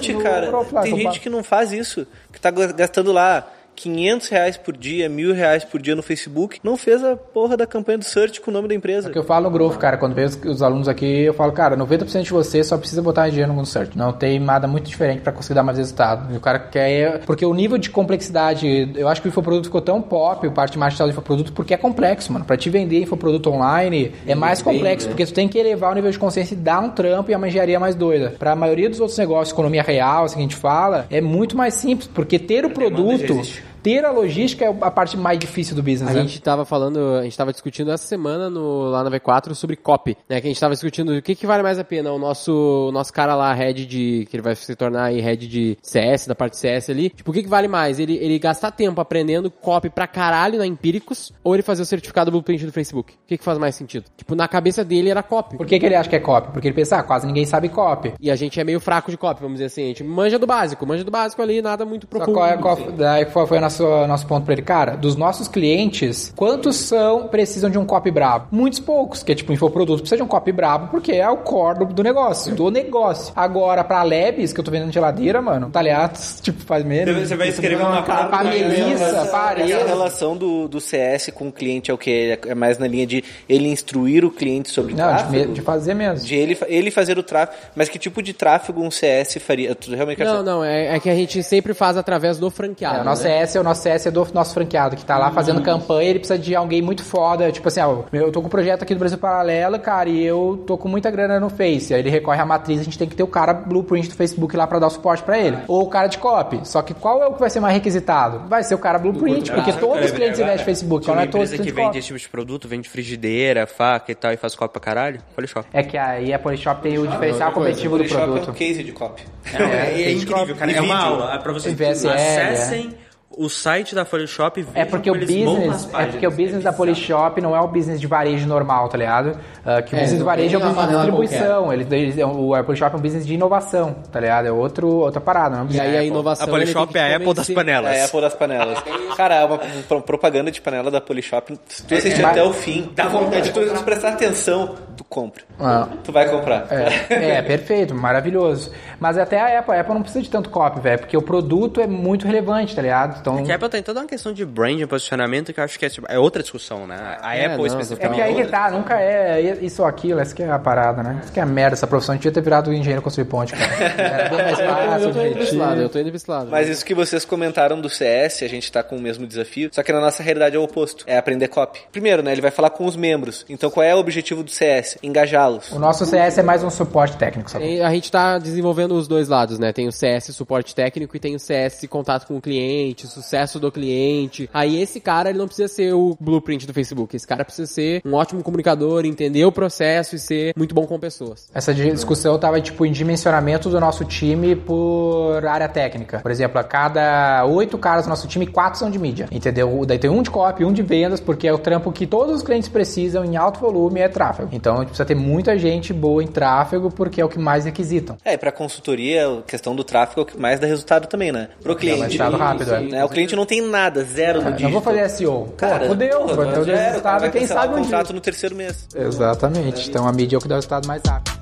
[0.00, 0.50] que no- cara.
[0.82, 2.06] Tem gente que não faz isso.
[2.32, 3.46] Que tá gastando lá
[3.78, 6.58] 500 reais por dia, mil reais por dia no Facebook.
[6.64, 9.08] Não fez a porra da campanha do search com o nome da empresa.
[9.08, 11.52] O que eu falo no Growth, cara, quando vejo os, os alunos aqui, eu falo,
[11.52, 13.96] cara, 90% de você só precisa botar dinheiro no Search.
[13.96, 16.34] Não tem nada muito diferente pra conseguir dar mais resultado.
[16.34, 17.20] E o cara quer.
[17.20, 20.76] Porque o nível de complexidade, eu acho que o infoproduto ficou tão pop, o parte
[20.76, 22.44] mais digital do infoproduto, porque é complexo, mano.
[22.44, 26.10] Pra te vender infoproduto online é mais complexo, porque tu tem que elevar o nível
[26.10, 28.34] de consciência e dar um trampo e uma engenharia mais doida.
[28.38, 31.74] Pra maioria dos outros negócios, economia real, assim que a gente fala, é muito mais
[31.74, 33.40] simples, porque ter o produto.
[33.88, 36.10] Ter a logística é a parte mais difícil do business.
[36.10, 36.20] A né?
[36.20, 40.14] gente tava falando, a gente tava discutindo essa semana no, lá na V4 sobre copy,
[40.28, 40.42] né?
[40.42, 42.92] Que a gente tava discutindo o que que vale mais a pena, o nosso, o
[42.92, 46.34] nosso cara lá, head de, que ele vai se tornar aí head de CS, da
[46.34, 47.08] parte CS ali.
[47.08, 47.98] Tipo, o que que vale mais?
[47.98, 52.30] Ele, ele gastar tempo aprendendo copy pra caralho na Empíricos ou ele fazer o certificado
[52.30, 53.14] blueprint do Facebook?
[53.14, 54.04] O que que faz mais sentido?
[54.18, 55.56] Tipo, na cabeça dele era copy.
[55.56, 56.52] Por que, que ele acha que é copy?
[56.52, 58.12] Porque ele pensa, ah, quase ninguém sabe copy.
[58.20, 59.84] E a gente é meio fraco de copy, vamos dizer assim.
[59.84, 62.34] A gente manja do básico, manja do básico ali, nada muito Só profundo.
[62.34, 64.62] qual, é, qual, daí qual foi o nosso, nosso ponto pra ele?
[64.62, 68.46] Cara, dos nossos clientes, quantos são precisam de um copy brabo?
[68.50, 71.80] Muitos poucos, que é tipo infoproduto, precisa de um copy brabo porque é o core
[71.80, 73.32] do, do negócio, do negócio.
[73.36, 76.18] Agora, pra Labs, que eu tô vendendo geladeira, mano, tá ligado?
[76.48, 77.28] Tipo, faz menos.
[77.28, 79.72] Você vai escrever uma Pra, pra carta, Melissa, parede.
[79.72, 82.38] relação do, do CS com o cliente é o que?
[82.46, 85.48] É mais na linha de ele instruir o cliente sobre Não, de, tráfego?
[85.48, 86.24] me- de fazer mesmo.
[86.26, 87.58] De ele, ele fazer o tráfego.
[87.74, 89.74] Mas que tipo de tráfego um CS faria?
[89.74, 90.42] Tu realmente Não, saber?
[90.44, 92.98] não, é, é que a gente sempre faz através do franqueado.
[92.98, 93.44] É, o nosso né?
[93.44, 96.18] CS é o nosso CS é do nosso franqueado, que tá lá fazendo campanha, ele
[96.18, 97.50] precisa de alguém muito foda.
[97.52, 100.62] Tipo assim, ó, eu tô com um projeto aqui do Brasil Paralelo, cara, e eu
[100.66, 101.92] tô com muita grana no Face.
[101.92, 104.56] Aí ele recorre à matriz, a gente tem que ter o cara blueprint do Facebook
[104.56, 105.58] lá pra dar o suporte pra ele.
[105.68, 106.60] Ou o cara de copy.
[106.64, 108.48] Só que qual é o que vai ser mais requisitado?
[108.48, 111.22] Vai ser o cara blueprint, porque todos os clientes investem no Facebook, Tinha então não
[111.22, 111.98] uma é todos empresa que de vende copy.
[111.98, 115.20] esse tipo de produto, vende frigideira, faca e tal, e faz copa pra caralho?
[115.34, 115.66] Polishop.
[115.72, 118.52] É que aí a Polishop tem o diferencial competitivo do Polishop é um produto.
[118.54, 119.22] case de copy.
[119.54, 120.72] É, é, incrível, cara.
[120.72, 121.34] É uma aula.
[121.34, 122.94] É pra vocês VSL, acessem
[123.30, 127.54] o site da Polishop É porque o business, é porque o business da Polishop não
[127.54, 129.38] é o business de varejo normal, tá ligado?
[129.64, 131.72] Ah, que o É, business de varejo é uma business de distribuição.
[131.72, 134.46] Eles, eles, o a Polishop é um business de inovação, tá ligado?
[134.46, 136.46] É outro, outra parada, não é um E aí a inovação.
[136.46, 137.96] A Polishop ele é a Apple das panelas.
[137.96, 138.78] É a Apple das panelas.
[139.16, 141.56] Cara, é uma pro- propaganda de panela da Polishop.
[141.68, 145.44] Se tu assistir Mas- até o fim, dá vontade de tu prestar atenção do compre.
[145.60, 145.86] Ah.
[146.02, 146.66] Tu vai comprar.
[146.70, 148.72] É, é, perfeito, maravilhoso.
[148.98, 151.80] Mas até a Apple, a Apple não precisa de tanto copy, velho, porque o produto
[151.80, 153.17] é muito relevante, tá ligado?
[153.20, 155.78] Então, Que a Apple tem toda uma questão de brand e posicionamento que eu acho
[155.78, 157.18] que é, tipo, é outra discussão, né?
[157.20, 158.16] A É, Apple não, é especificamente.
[158.16, 161.20] que aí que tá, nunca é isso ou aquilo, essa que é a parada, né?
[161.22, 163.72] Isso que é a merda, essa profissão devia ter virado engenheiro construir ponte, cara.
[163.98, 166.30] Era bem mais fácil, eu tô indo pra esse lado, eu tô indo pra esse
[166.30, 166.50] lado.
[166.50, 169.82] Mas isso que vocês comentaram do CS, a gente tá com o mesmo desafio, só
[169.82, 171.80] que na nossa realidade é o oposto, é aprender copy.
[171.92, 173.44] Primeiro, né, ele vai falar com os membros.
[173.48, 174.98] Então qual é o objetivo do CS?
[175.02, 175.70] Engajá-los.
[175.72, 177.80] O nosso CS é mais um suporte técnico, sabe?
[177.82, 179.72] A gente tá desenvolvendo os dois lados, né?
[179.72, 183.70] Tem o CS suporte técnico e tem o CS contato com o cliente, sucesso do
[183.70, 184.48] cliente.
[184.52, 187.16] Aí esse cara, ele não precisa ser o blueprint do Facebook.
[187.16, 190.98] Esse cara precisa ser um ótimo comunicador, entender o processo e ser muito bom com
[190.98, 191.48] pessoas.
[191.54, 196.20] Essa discussão tava, tipo, em dimensionamento do nosso time por área técnica.
[196.20, 199.84] Por exemplo, a cada oito caras do nosso time, quatro são de mídia, entendeu?
[199.86, 202.42] Daí tem um de copy, um de vendas, porque é o trampo que todos os
[202.42, 204.48] clientes precisam em alto volume é tráfego.
[204.52, 207.64] Então, a gente precisa ter muita gente boa em tráfego, porque é o que mais
[207.64, 208.16] requisitam.
[208.24, 211.32] É, e pra consultoria, a questão do tráfego é o que mais dá resultado também,
[211.32, 211.48] né?
[211.62, 212.02] Pro cliente.
[212.02, 212.97] resultado rápido, é.
[212.98, 213.04] Né?
[213.04, 214.72] O cliente não tem nada, zero no Não digital.
[214.72, 215.54] vou fazer SEO.
[215.56, 216.14] Cara, Pô, porra, vou ter
[216.60, 218.14] o cara resultado, vai quem sabe um contrato dia.
[218.14, 218.86] no terceiro mês.
[218.94, 219.88] Exatamente.
[219.88, 221.37] Então, a mídia é o que dá o resultado mais rápido.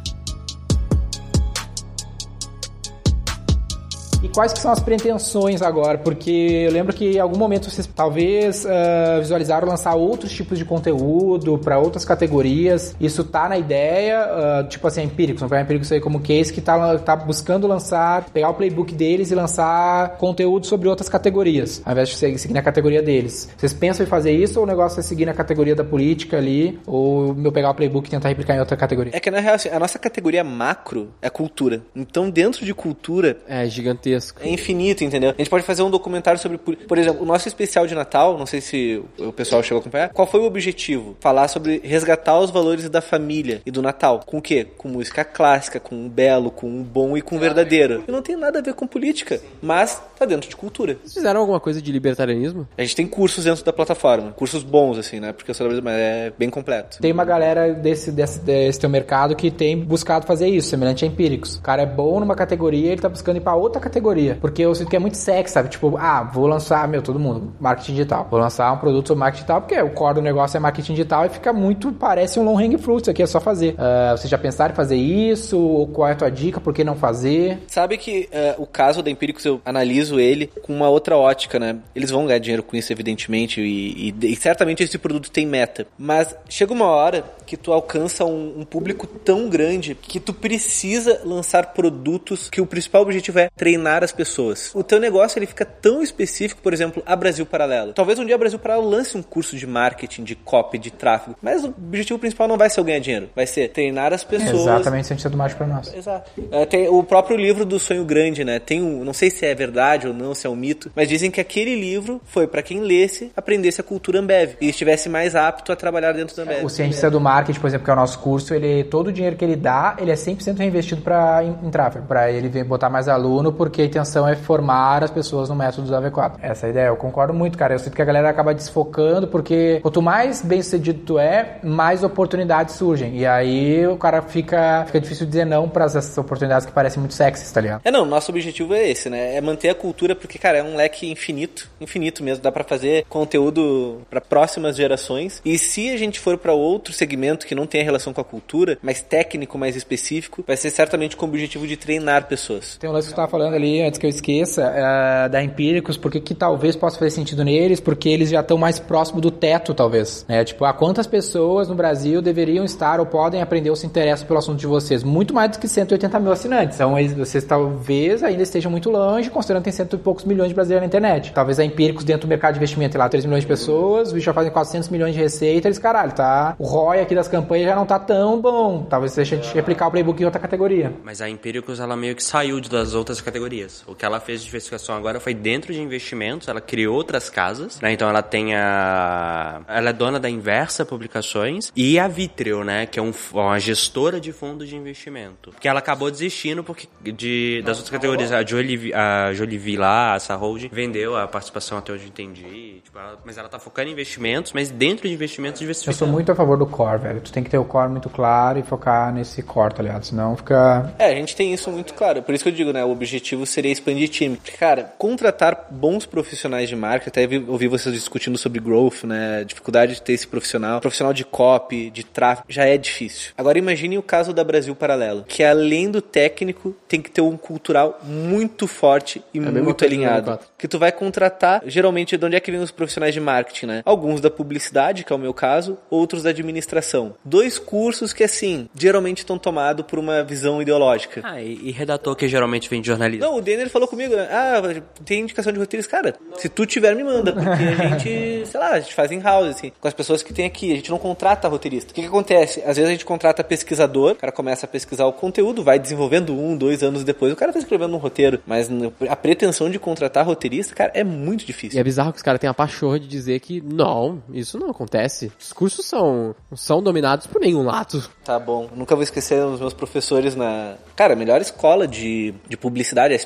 [4.36, 5.96] Quais que são as pretensões agora?
[5.96, 6.30] Porque
[6.66, 11.56] eu lembro que em algum momento vocês talvez ah, visualizaram lançar outros tipos de conteúdo
[11.56, 12.94] para outras categorias.
[13.00, 16.20] Isso tá na ideia, ah, tipo assim, a Empíricos, não vai a Empíricos aí como
[16.20, 21.08] case que tá, tá buscando lançar, pegar o playbook deles e lançar conteúdo sobre outras
[21.08, 23.48] categorias, ao invés de seguir, seguir na categoria deles.
[23.56, 26.78] Vocês pensam em fazer isso ou o negócio é seguir na categoria da política ali,
[26.86, 29.12] ou meu pegar o playbook e tentar replicar em outra categoria?
[29.16, 31.80] É que na real, assim, a nossa categoria macro é cultura.
[31.94, 34.25] Então, dentro de cultura, É gigantesco.
[34.40, 35.30] É infinito, entendeu?
[35.30, 36.58] A gente pode fazer um documentário sobre.
[36.58, 40.08] Por exemplo, o nosso especial de Natal, não sei se o pessoal chegou a acompanhar.
[40.10, 41.16] Qual foi o objetivo?
[41.20, 44.20] Falar sobre resgatar os valores da família e do Natal.
[44.24, 44.66] Com o quê?
[44.76, 48.04] Com música clássica, com um belo, com um bom e com um verdadeiro.
[48.06, 50.96] E não tem nada a ver com política, mas tá dentro de cultura.
[51.02, 52.66] Vocês fizeram alguma coisa de libertarianismo?
[52.76, 54.32] A gente tem cursos dentro da plataforma.
[54.32, 55.32] Cursos bons, assim, né?
[55.32, 56.98] Porque eu sou da mas é bem completo.
[57.00, 61.08] Tem uma galera desse, desse, desse teu mercado que tem buscado fazer isso, semelhante a
[61.08, 61.56] empíricos.
[61.56, 64.15] O cara é bom numa categoria, ele tá buscando ir pra outra categoria.
[64.40, 65.68] Porque eu sinto que é muito sexy, sabe?
[65.68, 68.26] Tipo, ah, vou lançar, meu, todo mundo, marketing digital.
[68.30, 71.26] Vou lançar um produto sobre marketing digital, porque o core do negócio é marketing digital
[71.26, 73.74] e fica muito, parece um long hang fruit, isso aqui é só fazer.
[73.78, 75.58] Ah, vocês já pensaram em fazer isso?
[75.58, 76.60] Ou qual é a tua dica?
[76.60, 77.58] Por que não fazer?
[77.68, 81.76] Sabe que eh, o caso da Empíricos eu analiso ele com uma outra ótica, né?
[81.94, 85.86] Eles vão ganhar dinheiro com isso, evidentemente, e, e- e certamente esse produto tem meta.
[85.98, 91.20] Mas chega uma hora que tu alcança um, um público tão grande que tu precisa
[91.24, 94.70] lançar produtos que o principal objetivo é treinar as pessoas.
[94.74, 97.92] O teu negócio ele fica tão específico, por exemplo, a Brasil Paralelo.
[97.92, 101.36] Talvez um dia a Brasil Paralelo lance um curso de marketing, de copy, de tráfego,
[101.40, 104.66] mas o objetivo principal não vai ser o ganhar dinheiro, vai ser treinar as pessoas.
[104.66, 105.92] Exatamente sentido do mágico pra nós.
[105.94, 106.30] Exato.
[106.50, 108.58] É, tem o próprio livro do Sonho Grande, né?
[108.58, 111.30] Tem um, não sei se é verdade ou não, se é um mito, mas dizem
[111.30, 115.72] que aquele livro foi pra quem lesse, aprendesse a cultura Ambev e estivesse mais apto
[115.72, 116.64] a trabalhar dentro da Ambev.
[116.64, 119.36] O cientista do marketing, por exemplo, que é o nosso curso, ele todo o dinheiro
[119.36, 123.08] que ele dá, ele é 100% reinvestido para em, em tráfego, para ele botar mais
[123.08, 126.38] aluno, porque intenção é formar as pessoas no método adequado.
[126.42, 127.74] Essa é a ideia, eu concordo muito, cara.
[127.74, 132.02] Eu sinto que a galera acaba desfocando, porque quanto mais bem sucedido tu é, mais
[132.02, 133.16] oportunidades surgem.
[133.16, 137.14] E aí o cara fica, fica difícil dizer não para essas oportunidades que parecem muito
[137.14, 137.80] sexys, tá ligado?
[137.84, 139.36] É, não, nosso objetivo é esse, né?
[139.36, 142.42] É manter a cultura, porque, cara, é um leque infinito, infinito mesmo.
[142.42, 145.40] Dá pra fazer conteúdo pra próximas gerações.
[145.44, 148.78] E se a gente for pra outro segmento que não tem relação com a cultura,
[148.82, 152.76] mais técnico, mais específico, vai ser certamente com o objetivo de treinar pessoas.
[152.76, 155.96] Tem um lance que você estava falando ali, antes que eu esqueça, é, da Empíricos,
[155.96, 159.74] porque que talvez possa fazer sentido neles, porque eles já estão mais próximo do teto,
[159.74, 160.24] talvez.
[160.28, 160.44] Né?
[160.44, 164.38] Tipo, a quantas pessoas no Brasil deveriam estar ou podem aprender ou se interessam pelo
[164.38, 165.02] assunto de vocês?
[165.02, 166.76] Muito mais do que 180 mil assinantes.
[166.76, 170.48] Então, eles- vocês talvez ainda estejam muito longe, considerando que tem cento e poucos milhões
[170.48, 171.32] de brasileiros na internet.
[171.32, 174.22] Talvez a Empíricos, dentro do mercado de investimento, tem lá 3 milhões de pessoas, os
[174.22, 176.54] já fazem 400 milhões de receita, eles, caralho, tá?
[176.58, 178.86] O ROI aqui das campanhas já não tá tão bom.
[178.88, 180.92] Talvez deixe de replicar o playbook em outra categoria.
[181.04, 183.65] Mas a Empíricos, ela meio que saiu das outras categorias.
[183.86, 187.80] O que ela fez de diversificação agora foi dentro de investimentos, ela criou outras casas,
[187.80, 187.92] né?
[187.92, 189.60] Então ela tem a...
[189.68, 192.86] Ela é dona da Inversa Publicações e a Vitreo, né?
[192.86, 195.52] Que é um, uma gestora de fundos de investimento.
[195.60, 198.32] Que ela acabou desistindo porque de, das outras categorias.
[198.32, 202.80] A Jolie, a Jolie lá, a Sahold, vendeu a participação até onde eu entendi.
[202.84, 205.98] Tipo, ela- mas ela tá focando em investimentos, mas dentro de investimentos Eu diversificando.
[205.98, 207.20] sou muito a favor do core, velho.
[207.20, 210.04] Tu tem que ter o core muito claro e focar nesse core, tá ligado?
[210.04, 210.94] Senão fica.
[210.98, 212.22] É, a gente tem isso muito claro.
[212.22, 212.84] Por isso que eu digo, né?
[212.84, 214.36] O objetivo seria expandir time.
[214.36, 219.44] Porque, cara, contratar bons profissionais de marca, até vi- ouvi vocês discutindo sobre growth, né?
[219.44, 220.78] Dificuldade de ter esse profissional.
[220.80, 223.32] Profissional de copy, de tráfego, já é difícil.
[223.38, 227.36] Agora imagine o caso da Brasil Paralelo, que além do técnico, tem que ter um
[227.36, 230.32] cultural muito forte e mesma muito alinhado.
[230.32, 230.40] N4.
[230.58, 233.82] Que tu vai contratar, geralmente, de onde é que vem os profissionais de marketing, né?
[233.84, 237.14] Alguns da publicidade, que é o meu caso, outros da administração.
[237.24, 241.20] Dois cursos que, assim, geralmente estão tomados por uma visão ideológica.
[241.24, 243.24] Ah, e, e redator que geralmente vem de jornalismo.
[243.24, 244.28] Não, Denner falou comigo, né?
[244.30, 244.60] Ah,
[245.04, 245.90] tem indicação de roteirista.
[245.90, 247.32] Cara, se tu tiver, me manda.
[247.32, 247.48] Porque
[247.82, 250.44] a gente, sei lá, a gente faz em house, assim, com as pessoas que tem
[250.46, 250.72] aqui.
[250.72, 251.92] A gente não contrata roteirista.
[251.92, 252.60] O que, que acontece?
[252.60, 256.32] Às vezes a gente contrata pesquisador, o cara começa a pesquisar o conteúdo, vai desenvolvendo
[256.34, 258.40] um, dois anos depois, o cara tá escrevendo um roteiro.
[258.46, 258.68] Mas
[259.08, 261.80] a pretensão de contratar roteirista, cara, é muito E difícil.
[261.80, 265.30] é bizarro que os caras têm a pachorra de dizer que não, isso não acontece.
[265.38, 268.02] Os cursos são, são dominados por nenhum lado.
[268.24, 268.68] Tá bom.
[268.74, 270.74] Nunca vou esquecer os meus professores na.
[270.96, 273.16] Cara, a melhor escola de, de publicidade, a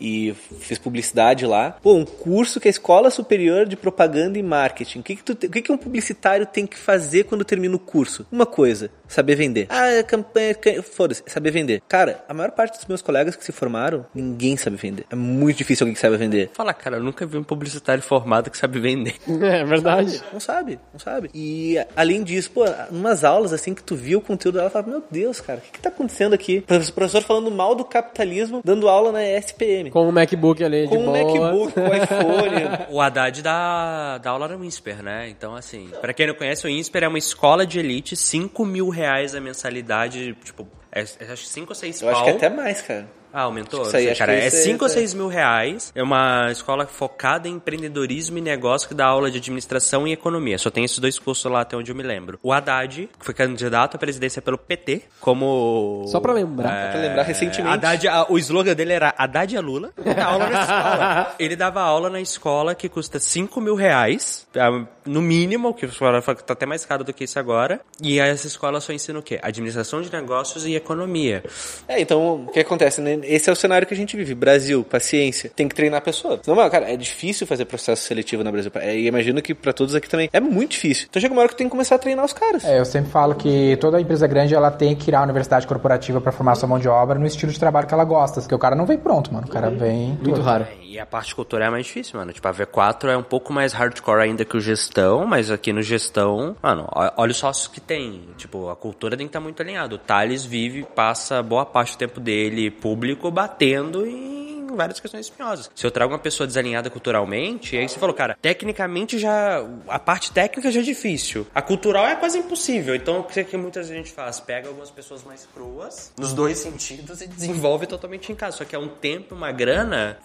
[0.00, 1.72] E fiz publicidade lá.
[1.82, 5.00] Pô, um curso que é a Escola Superior de Propaganda e Marketing.
[5.00, 7.80] O que, que, te- o que, que um publicitário tem que fazer quando termina o
[7.80, 8.24] curso?
[8.30, 9.66] Uma coisa, saber vender.
[9.70, 10.54] Ah, é campanha.
[10.54, 11.82] ca- Foda-se, é saber vender.
[11.88, 15.04] Cara, a maior parte dos meus colegas que se formaram, ninguém sabe vender.
[15.10, 16.50] É muito difícil alguém que saiba vender.
[16.52, 19.14] Fala, cara, eu nunca vi um publicitário formado que sabe vender.
[19.48, 20.22] É verdade.
[20.32, 21.30] Não sabe, não sabe.
[21.34, 25.02] E além disso, pô, umas aulas assim que tu via o conteúdo dela, falava, meu
[25.10, 26.58] Deus, cara, o que, que tá acontecendo aqui?
[26.68, 29.90] O professor falando mal do capitalismo, dando aula na SPM.
[29.90, 31.18] Com o MacBook ali de Com um boa.
[31.18, 32.58] MacBook, com iPhone.
[32.90, 35.28] O Haddad dá, dá aula no INSPER, né?
[35.28, 38.88] Então, assim, pra quem não conhece, o INSPER é uma escola de elite, 5 mil
[38.98, 42.50] reais a mensalidade, tipo, é, é, acho que 5 ou 6 Eu acho que até
[42.50, 43.08] mais, cara.
[43.32, 43.82] Ah, aumentou?
[43.82, 45.02] Isso aí, sei, acho cara, que é isso aí, 5 ou isso aí.
[45.08, 45.92] 6 mil reais.
[45.94, 50.58] É uma escola focada em empreendedorismo e negócio que dá aula de administração e economia.
[50.58, 52.38] Só tem esses dois cursos lá até onde eu me lembro.
[52.42, 56.04] O Haddad, que foi candidato à presidência pelo PT, como...
[56.08, 56.72] Só pra lembrar.
[56.72, 57.74] É, Só pra lembrar, recentemente.
[57.74, 59.92] Haddad, a- o slogan dele era Haddad é Lula.
[59.98, 61.34] Ele dá aula na escola.
[61.38, 66.52] Ele dava aula na escola que custa 5 mil reais, ah, no mínimo, que tá
[66.52, 67.80] até mais caro do que isso agora.
[68.02, 69.38] E essa escola só ensina o quê?
[69.42, 71.42] Administração de negócios e economia.
[71.86, 73.00] É, então, o que acontece?
[73.00, 73.18] né?
[73.28, 74.34] Esse é o cenário que a gente vive.
[74.34, 75.50] Brasil, paciência.
[75.54, 76.40] Tem que treinar a pessoa.
[76.42, 78.70] Senão, mano, cara, é difícil fazer processo seletivo na Brasil.
[78.76, 81.06] É, E imagino que pra todos aqui também é muito difícil.
[81.10, 82.64] Então chega uma hora que tem que começar a treinar os caras.
[82.64, 86.20] É, eu sempre falo que toda empresa grande ela tem que ir à universidade corporativa
[86.20, 88.40] pra formar sua mão de obra no estilo de trabalho que ela gosta.
[88.40, 89.46] Porque o cara não vem pronto, mano.
[89.46, 90.18] O cara vem.
[90.22, 90.66] Muito raro.
[90.98, 92.32] É, a parte cultural é mais difícil, mano.
[92.32, 95.80] Tipo, a V4 é um pouco mais hardcore ainda que o gestão, mas aqui no
[95.80, 98.28] gestão, mano, olha os sócios que tem.
[98.36, 99.94] Tipo, a cultura tem que estar muito alinhada.
[99.94, 105.70] O Thales vive, passa boa parte do tempo dele público batendo em várias questões espinhosas.
[105.72, 109.64] Se eu trago uma pessoa desalinhada culturalmente, aí você falou, cara, tecnicamente já.
[109.86, 111.46] A parte técnica já é difícil.
[111.54, 112.94] A cultural é quase impossível.
[112.94, 114.40] Então, o que que muitas vezes a gente faz?
[114.40, 118.56] Pega algumas pessoas mais cruas, nos dois sentidos, e desenvolve totalmente em casa.
[118.56, 120.18] Só que é um tempo, uma grana.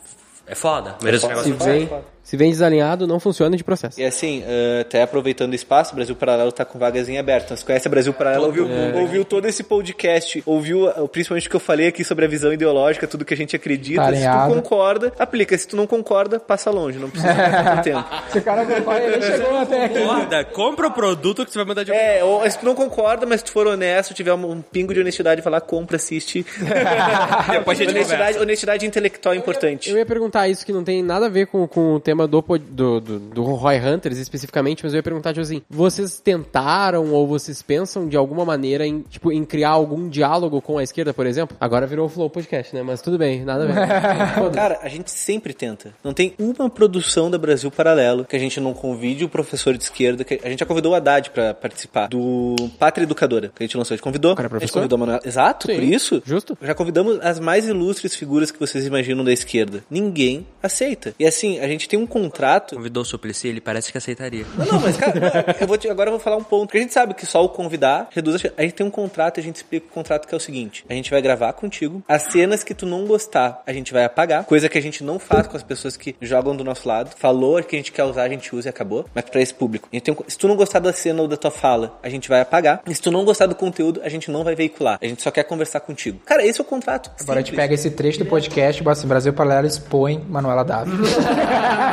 [0.45, 0.95] É foda.
[1.21, 2.05] Se negócio é foda.
[2.23, 3.99] Se vem desalinhado, não funciona de processo.
[3.99, 7.45] E assim, eh, até aproveitando o espaço, Brasil Paralelo tá com vagas em aberto.
[7.45, 11.49] Então, se conhece a Brasil Paralelo, ouviu, ouviu todo esse podcast, ouviu eh, principalmente o
[11.49, 14.15] que eu falei aqui sobre a visão ideológica, tudo que a gente acredita.
[14.15, 15.57] Se tu concorda, aplica.
[15.57, 16.97] Se tu não concorda, passa longe.
[16.97, 18.05] Não precisa ficar tanto tempo.
[18.29, 19.99] Esse cara ele chegou até aqui.
[19.99, 20.45] Concorda?
[20.45, 23.41] Compra o produto que você vai mandar de É, ou se tu não concorda, mas
[23.41, 26.45] se tu for honesto, tiver um, um pingo de honestidade, falar, compra, assiste.
[27.51, 28.41] Depois a gente honestidade, conversa.
[28.41, 29.89] honestidade intelectual é importante.
[29.89, 32.41] Eu ia perguntar isso que não tem nada a ver com, com o tema do,
[32.41, 37.11] pod- do, do, do Roy Hunters especificamente, mas eu ia perguntar, tipo assim, vocês tentaram
[37.11, 41.13] ou vocês pensam de alguma maneira em, tipo, em criar algum diálogo com a esquerda,
[41.13, 41.55] por exemplo?
[41.59, 42.83] Agora virou o Flow Podcast, né?
[42.83, 44.51] Mas tudo bem, nada a ver.
[44.53, 45.93] Cara, a gente sempre tenta.
[46.03, 49.83] Não tem uma produção da Brasil Paralelo que a gente não convide o professor de
[49.83, 50.23] esquerda.
[50.23, 53.77] Que a gente já convidou o Haddad pra participar do Pátria Educadora, que a gente
[53.77, 53.93] lançou.
[53.93, 54.35] A gente convidou.
[54.35, 54.73] cara é a gente professor?
[54.79, 55.21] convidou a Manuela.
[55.25, 56.21] Exato, Sim, por isso.
[56.25, 56.57] justo.
[56.61, 59.83] Já convidamos as mais ilustres figuras que vocês imaginam da esquerda.
[59.89, 61.13] Ninguém aceita.
[61.19, 62.75] E assim, a gente tem um contrato.
[62.75, 64.45] Convidou o Suplicy, ele parece que aceitaria.
[64.57, 66.67] Não, não, mas cara, eu vou te- agora eu vou falar um ponto.
[66.67, 68.53] Porque a gente sabe que só o convidar reduz a chance.
[68.57, 70.85] A gente tem um contrato e a gente explica o contrato que é o seguinte:
[70.89, 72.03] a gente vai gravar contigo.
[72.07, 74.43] As cenas que tu não gostar, a gente vai apagar.
[74.45, 77.11] Coisa que a gente não faz com as pessoas que jogam do nosso lado.
[77.17, 79.05] Falou que a gente quer usar, a gente usa e acabou.
[79.13, 79.87] Mas pra esse público.
[79.91, 82.09] A gente tem um- se tu não gostar da cena ou da tua fala, a
[82.09, 82.81] gente vai apagar.
[82.87, 84.97] E se tu não gostar do conteúdo, a gente não vai veicular.
[85.01, 86.19] A gente só quer conversar contigo.
[86.25, 87.11] Cara, esse é o contrato.
[87.19, 87.63] Agora a gente Simples.
[87.63, 90.63] pega esse trecho do podcast bota Brasil Paralelo expõe Manuela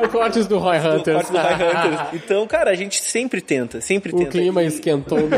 [0.00, 0.08] Dávila.
[0.12, 1.16] Cortes do Roy do Hunters.
[1.28, 2.08] corte do Roy Hunters.
[2.28, 4.30] Então, cara, a gente sempre tenta, sempre O tenta.
[4.30, 5.18] clima E- esquentou.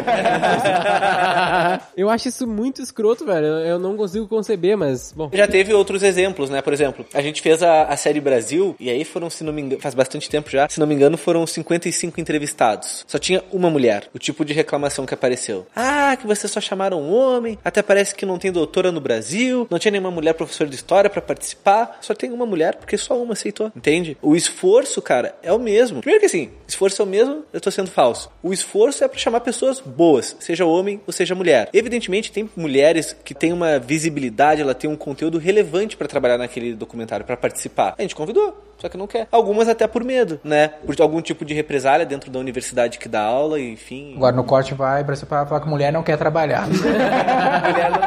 [1.96, 3.46] eu acho isso muito escroto, velho.
[3.46, 5.30] Eu não consigo conceber, mas, bom.
[5.32, 6.60] Já teve outros exemplos, né?
[6.62, 9.62] Por exemplo, a gente fez a, a série Brasil, e aí foram, se não me
[9.62, 13.04] engano, faz bastante tempo já, se não me engano, foram 55 entrevistados.
[13.06, 14.04] Só tinha uma mulher.
[14.14, 15.66] O tipo de reclamação que apareceu.
[15.74, 19.66] Ah, que vocês só chamaram um homem, até parece que não tem doutora no Brasil,
[19.70, 23.20] não tinha nenhuma mulher professora de história pra participar, só tem uma mulher porque só
[23.20, 24.16] uma aceitou, entende?
[24.22, 26.00] O esforço, cara, é o mesmo.
[26.00, 28.30] Primeiro que assim, esforço é o mesmo, eu tô sendo falso.
[28.42, 31.68] O esforço é pra chamar pessoas boas, seja homem ou seja mulher.
[31.72, 36.74] Evidentemente, tem mulheres que têm uma visibilidade, ela tem um conteúdo relevante pra trabalhar naquele
[36.74, 37.94] documentário, pra participar.
[37.96, 39.28] A gente convidou, só que não quer.
[39.30, 40.68] Algumas até por medo, né?
[40.84, 44.14] Por algum tipo de represália dentro da universidade que dá aula, enfim.
[44.16, 46.66] Agora no corte vai pra falar que mulher não quer trabalhar.
[46.68, 47.99] mulher não quer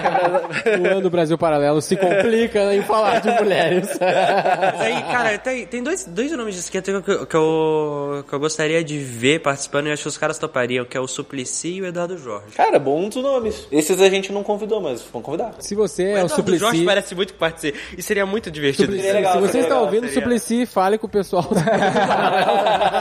[0.84, 3.88] O ano do Brasil Paralelo se complica em falar de mulheres.
[4.00, 8.34] Mas aí, cara, tem, tem dois, dois nomes de esquerda que, eu- que, eu, que
[8.34, 11.76] eu gostaria de ver participando e acho que os caras topariam, que é o Suplicy
[11.76, 12.56] e o Eduardo Jorge.
[12.56, 13.68] Cara, bons nomes.
[13.72, 15.54] Esses a gente não convidou, mas vamos convidar.
[15.60, 16.60] Se você é o Eduardo Suplicy...
[16.60, 17.78] Jorge parece muito que participa.
[17.98, 18.86] E seria muito divertido.
[18.92, 20.22] Suplicy, Seria legal, se você está legal, ouvindo seria.
[20.22, 21.48] Suplicy, fale com o pessoal.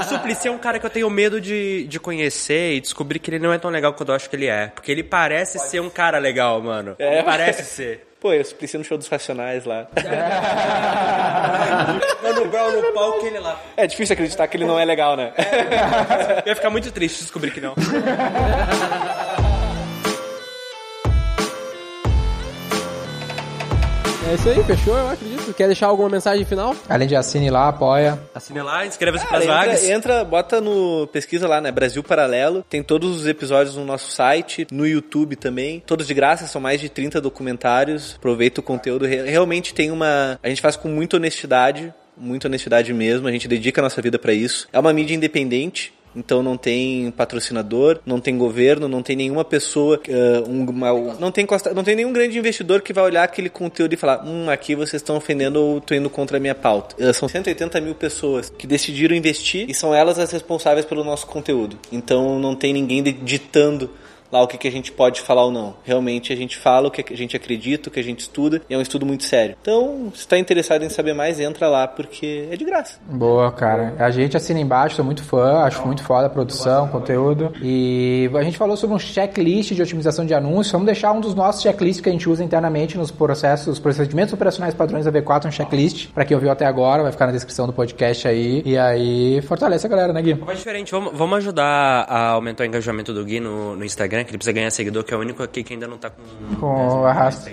[0.00, 3.30] O Suplicy é um cara que eu tenho medo de, de conhecer e descobrir que
[3.30, 4.68] ele não é tão legal quanto eu acho que ele é.
[4.68, 6.94] Porque ele parece ser um cara legal, mano.
[6.98, 7.14] É.
[7.14, 8.06] Ele parece ser.
[8.20, 9.88] Pô, eu suplici no show dos Racionais lá.
[12.22, 13.60] Mano Brown no palco ele lá.
[13.76, 15.32] É difícil acreditar que ele não é legal, né?
[16.46, 17.74] Eu ia ficar muito triste descobrir que não.
[24.30, 25.54] é isso aí, fechou, eu acredito.
[25.54, 26.74] Quer deixar alguma mensagem final?
[26.88, 28.18] Além de assine lá, apoia.
[28.34, 29.88] Assine lá, inscreva-se Cara, pras vagas.
[29.88, 31.70] entra, bota no pesquisa lá, né?
[31.70, 32.64] Brasil Paralelo.
[32.68, 35.80] Tem todos os episódios no nosso site, no YouTube também.
[35.86, 38.14] Todos de graça, são mais de 30 documentários.
[38.16, 39.06] Aproveita o conteúdo.
[39.06, 40.38] Re- Realmente tem uma.
[40.42, 41.92] A gente faz com muita honestidade.
[42.16, 43.26] Muita honestidade mesmo.
[43.26, 44.68] A gente dedica a nossa vida pra isso.
[44.72, 45.92] É uma mídia independente.
[46.14, 51.30] Então não tem patrocinador, não tem governo, não tem nenhuma pessoa, eh, um- uma- não,
[51.32, 54.48] tem costa- não tem nenhum grande investidor que vai olhar aquele conteúdo e falar, hum,
[54.50, 56.94] aqui vocês estão ofendendo ou tô indo contra a minha pauta.
[56.98, 61.26] Eh, são 180 mil pessoas que decidiram investir e são elas as responsáveis pelo nosso
[61.26, 61.78] conteúdo.
[61.90, 63.90] Então não tem ninguém ditando
[64.32, 65.74] lá o que, que a gente pode falar ou não.
[65.84, 68.74] Realmente a gente fala o que a gente acredita, o que a gente estuda, e
[68.74, 69.56] é um estudo muito sério.
[69.60, 72.98] Então, se está interessado em saber mais, entra lá, porque é de graça.
[73.06, 73.94] Boa, cara.
[73.98, 77.52] A gente assina embaixo, sou muito fã, acho muito foda a produção, conteúdo.
[77.62, 80.72] E a gente falou sobre um checklist de otimização de anúncios.
[80.72, 84.32] Vamos deixar um dos nossos checklists que a gente usa internamente nos processos, os procedimentos
[84.32, 86.08] operacionais padrões da V4, um checklist.
[86.08, 88.62] Pra quem ouviu até agora, vai ficar na descrição do podcast aí.
[88.64, 90.34] E aí, fortalece a galera, né, Gui?
[90.36, 94.30] Faz diferente, vamos, vamos ajudar a aumentar o engajamento do Gui no, no Instagram, que
[94.30, 96.22] ele precisa ganhar seguidor, que é o único aqui que ainda não tá com.
[96.56, 97.50] Com arrasto.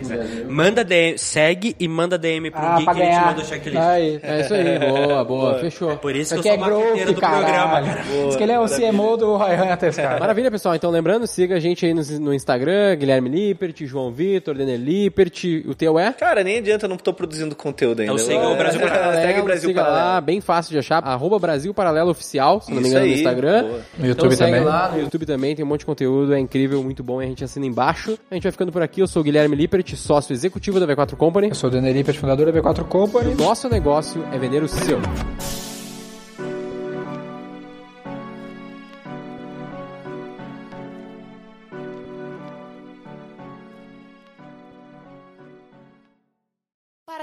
[0.48, 3.26] Manda DM, segue e manda DM pro Ah, Gui que ele te ganhar.
[3.28, 3.78] manda o checklist.
[3.78, 4.20] Aí.
[4.24, 5.98] É isso aí, boa, boa, fechou.
[5.98, 7.46] Por isso Isso que eu é sou o marqueteiro growth, do programa,
[7.82, 7.86] caralho.
[7.88, 8.04] cara.
[8.28, 10.20] Diz que ele é o CMO do Roy Hunters, cara.
[10.20, 10.76] Maravilha, pessoal.
[10.76, 15.44] Então, lembrando, siga a gente aí no, no Instagram, Guilherme Lippert, João Vitor, Denner Lippert.
[15.68, 16.14] O teu é?
[16.14, 18.12] Cara, nem adianta, eu não tô produzindo conteúdo ainda.
[18.12, 19.22] É o siga o Brasil Paralelo.
[19.22, 20.06] Segue o Brasil siga Paralelo.
[20.08, 21.04] lá, bem fácil de achar.
[21.04, 23.64] Arroba Brasil Paralelo Oficial, se não me engano, no aí, Instagram.
[23.64, 23.80] boa.
[23.98, 24.64] No YouTube então, segue também.
[24.68, 27.28] lá, no YouTube também, tem um monte de conteúdo, é incrível, muito bom, e a
[27.28, 28.18] gente assina embaixo.
[28.30, 31.16] A gente vai ficando por aqui, eu sou o Guilherme Lippert, sócio executivo da V4
[31.16, 31.50] Company.
[31.50, 33.36] Eu sou o Daniel Lippert, fundador da V4 Company.
[33.36, 35.00] Nosso negócio é vender o seu.